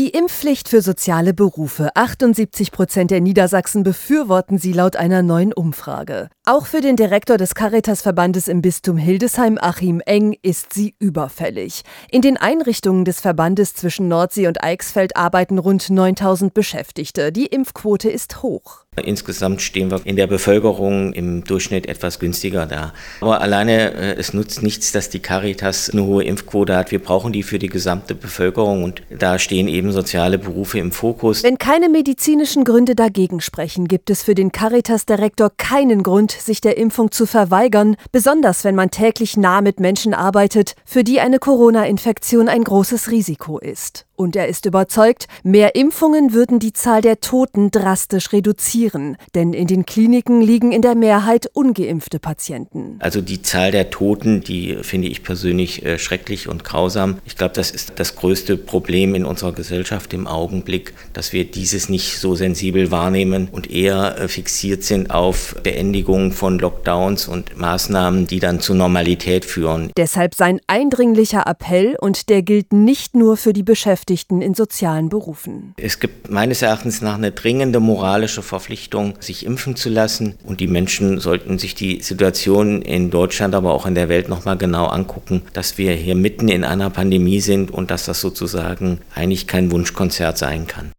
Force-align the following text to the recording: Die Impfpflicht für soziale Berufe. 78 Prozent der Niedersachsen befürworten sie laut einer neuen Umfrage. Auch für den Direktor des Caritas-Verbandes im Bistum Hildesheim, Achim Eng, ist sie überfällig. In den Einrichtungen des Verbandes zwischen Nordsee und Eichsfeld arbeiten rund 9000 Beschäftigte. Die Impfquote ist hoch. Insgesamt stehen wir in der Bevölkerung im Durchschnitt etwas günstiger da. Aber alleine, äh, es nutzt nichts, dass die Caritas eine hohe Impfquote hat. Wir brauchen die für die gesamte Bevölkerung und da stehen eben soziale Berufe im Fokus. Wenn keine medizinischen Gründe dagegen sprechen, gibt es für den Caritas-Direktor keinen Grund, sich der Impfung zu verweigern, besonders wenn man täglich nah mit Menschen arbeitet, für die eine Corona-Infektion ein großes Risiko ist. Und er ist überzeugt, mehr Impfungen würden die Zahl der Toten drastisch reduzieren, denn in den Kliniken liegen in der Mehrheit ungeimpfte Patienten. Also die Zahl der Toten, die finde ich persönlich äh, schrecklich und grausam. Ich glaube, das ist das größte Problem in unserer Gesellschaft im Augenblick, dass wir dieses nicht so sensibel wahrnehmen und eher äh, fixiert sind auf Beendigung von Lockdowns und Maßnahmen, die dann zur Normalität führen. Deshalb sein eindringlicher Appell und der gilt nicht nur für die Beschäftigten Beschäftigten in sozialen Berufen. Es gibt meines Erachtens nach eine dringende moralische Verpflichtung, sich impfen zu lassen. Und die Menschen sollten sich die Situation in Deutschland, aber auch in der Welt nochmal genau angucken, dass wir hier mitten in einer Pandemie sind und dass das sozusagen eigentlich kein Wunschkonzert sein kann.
Die 0.00 0.08
Impfpflicht 0.08 0.70
für 0.70 0.80
soziale 0.80 1.34
Berufe. 1.34 1.94
78 1.94 2.72
Prozent 2.72 3.10
der 3.10 3.20
Niedersachsen 3.20 3.82
befürworten 3.82 4.56
sie 4.56 4.72
laut 4.72 4.96
einer 4.96 5.22
neuen 5.22 5.52
Umfrage. 5.52 6.30
Auch 6.52 6.66
für 6.66 6.80
den 6.80 6.96
Direktor 6.96 7.36
des 7.36 7.54
Caritas-Verbandes 7.54 8.48
im 8.48 8.60
Bistum 8.60 8.96
Hildesheim, 8.96 9.56
Achim 9.60 10.02
Eng, 10.04 10.36
ist 10.42 10.74
sie 10.74 10.96
überfällig. 10.98 11.82
In 12.10 12.22
den 12.22 12.36
Einrichtungen 12.36 13.04
des 13.04 13.20
Verbandes 13.20 13.74
zwischen 13.74 14.08
Nordsee 14.08 14.48
und 14.48 14.60
Eichsfeld 14.60 15.16
arbeiten 15.16 15.60
rund 15.60 15.88
9000 15.90 16.52
Beschäftigte. 16.52 17.30
Die 17.30 17.46
Impfquote 17.46 18.10
ist 18.10 18.42
hoch. 18.42 18.80
Insgesamt 19.04 19.62
stehen 19.62 19.92
wir 19.92 20.00
in 20.04 20.16
der 20.16 20.26
Bevölkerung 20.26 21.12
im 21.12 21.44
Durchschnitt 21.44 21.86
etwas 21.86 22.18
günstiger 22.18 22.66
da. 22.66 22.92
Aber 23.20 23.40
alleine, 23.40 23.94
äh, 23.94 24.16
es 24.16 24.34
nutzt 24.34 24.64
nichts, 24.64 24.90
dass 24.90 25.08
die 25.08 25.20
Caritas 25.20 25.90
eine 25.90 26.04
hohe 26.04 26.24
Impfquote 26.24 26.76
hat. 26.76 26.90
Wir 26.90 26.98
brauchen 26.98 27.32
die 27.32 27.44
für 27.44 27.60
die 27.60 27.68
gesamte 27.68 28.16
Bevölkerung 28.16 28.82
und 28.82 29.02
da 29.16 29.38
stehen 29.38 29.68
eben 29.68 29.92
soziale 29.92 30.38
Berufe 30.38 30.80
im 30.80 30.90
Fokus. 30.90 31.44
Wenn 31.44 31.56
keine 31.56 31.88
medizinischen 31.88 32.64
Gründe 32.64 32.96
dagegen 32.96 33.40
sprechen, 33.40 33.86
gibt 33.86 34.10
es 34.10 34.24
für 34.24 34.34
den 34.34 34.50
Caritas-Direktor 34.50 35.52
keinen 35.56 36.02
Grund, 36.02 36.32
sich 36.40 36.60
der 36.60 36.76
Impfung 36.76 37.10
zu 37.10 37.26
verweigern, 37.26 37.96
besonders 38.12 38.64
wenn 38.64 38.74
man 38.74 38.90
täglich 38.90 39.36
nah 39.36 39.60
mit 39.60 39.80
Menschen 39.80 40.14
arbeitet, 40.14 40.74
für 40.84 41.04
die 41.04 41.20
eine 41.20 41.38
Corona-Infektion 41.38 42.48
ein 42.48 42.64
großes 42.64 43.10
Risiko 43.10 43.58
ist. 43.58 44.06
Und 44.20 44.36
er 44.36 44.48
ist 44.48 44.66
überzeugt, 44.66 45.28
mehr 45.44 45.74
Impfungen 45.74 46.34
würden 46.34 46.58
die 46.58 46.74
Zahl 46.74 47.00
der 47.00 47.20
Toten 47.20 47.70
drastisch 47.70 48.34
reduzieren, 48.34 49.16
denn 49.34 49.54
in 49.54 49.66
den 49.66 49.86
Kliniken 49.86 50.42
liegen 50.42 50.72
in 50.72 50.82
der 50.82 50.94
Mehrheit 50.94 51.48
ungeimpfte 51.54 52.18
Patienten. 52.18 52.96
Also 52.98 53.22
die 53.22 53.40
Zahl 53.40 53.70
der 53.70 53.88
Toten, 53.88 54.42
die 54.42 54.76
finde 54.82 55.08
ich 55.08 55.22
persönlich 55.22 55.86
äh, 55.86 55.98
schrecklich 55.98 56.48
und 56.48 56.64
grausam. 56.64 57.16
Ich 57.24 57.38
glaube, 57.38 57.54
das 57.54 57.70
ist 57.70 57.94
das 57.96 58.14
größte 58.14 58.58
Problem 58.58 59.14
in 59.14 59.24
unserer 59.24 59.52
Gesellschaft 59.52 60.12
im 60.12 60.26
Augenblick, 60.26 60.92
dass 61.14 61.32
wir 61.32 61.50
dieses 61.50 61.88
nicht 61.88 62.18
so 62.18 62.34
sensibel 62.34 62.90
wahrnehmen 62.90 63.48
und 63.50 63.70
eher 63.70 64.18
äh, 64.18 64.28
fixiert 64.28 64.84
sind 64.84 65.10
auf 65.10 65.56
Beendigung 65.62 66.29
von 66.32 66.58
Lockdowns 66.58 67.28
und 67.28 67.58
Maßnahmen, 67.58 68.26
die 68.26 68.40
dann 68.40 68.60
zur 68.60 68.76
Normalität 68.76 69.44
führen. 69.44 69.90
Deshalb 69.96 70.34
sein 70.34 70.60
eindringlicher 70.66 71.46
Appell 71.46 71.96
und 72.00 72.28
der 72.28 72.42
gilt 72.42 72.72
nicht 72.72 73.14
nur 73.14 73.36
für 73.36 73.52
die 73.52 73.62
Beschäftigten 73.62 73.90
Beschäftigten 74.10 74.42
in 74.42 74.54
sozialen 74.54 75.08
Berufen. 75.08 75.74
Es 75.76 76.00
gibt 76.00 76.30
meines 76.30 76.62
Erachtens 76.62 77.00
nach 77.00 77.14
eine 77.14 77.32
dringende 77.32 77.80
moralische 77.80 78.42
Verpflichtung, 78.42 79.14
sich 79.20 79.44
impfen 79.44 79.74
zu 79.74 79.88
lassen. 79.88 80.34
Und 80.44 80.60
die 80.60 80.66
Menschen 80.66 81.18
sollten 81.18 81.58
sich 81.58 81.74
die 81.74 82.00
Situation 82.02 82.82
in 82.82 83.10
Deutschland, 83.10 83.54
aber 83.54 83.72
auch 83.72 83.86
in 83.86 83.94
der 83.94 84.08
Welt 84.08 84.28
nochmal 84.28 84.56
genau 84.56 84.86
angucken, 84.86 85.42
dass 85.52 85.78
wir 85.78 85.92
hier 85.92 86.14
mitten 86.14 86.48
in 86.48 86.64
einer 86.64 86.90
Pandemie 86.90 87.40
sind 87.40 87.70
und 87.70 87.90
dass 87.90 88.04
das 88.04 88.20
sozusagen 88.20 89.00
eigentlich 89.14 89.46
kein 89.46 89.70
Wunschkonzert 89.70 90.38
sein 90.38 90.66
kann. 90.66 90.92